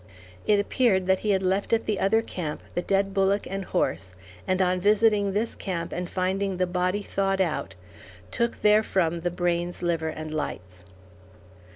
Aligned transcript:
It 0.47 0.59
appeared 0.59 1.05
that 1.05 1.19
he 1.19 1.29
had 1.29 1.43
left 1.43 1.73
at 1.73 1.85
the 1.85 1.99
other 1.99 2.23
camp 2.23 2.63
the 2.73 2.81
dead 2.81 3.13
bullock 3.13 3.45
and 3.47 3.63
horse, 3.63 4.15
and 4.47 4.59
on 4.59 4.79
visiting 4.79 5.31
this 5.33 5.53
camp 5.53 5.93
and 5.93 6.09
finding 6.09 6.57
the 6.57 6.65
body 6.65 7.03
thawed 7.03 7.39
out, 7.39 7.75
took 8.31 8.55
therefrom 8.63 9.19
the 9.21 9.29
brains, 9.29 9.83
liver, 9.83 10.09
and 10.09 10.33
lights. 10.33 10.85